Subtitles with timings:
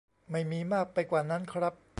[0.31, 1.73] ไม่มีมากไปกว่านั้น ครับ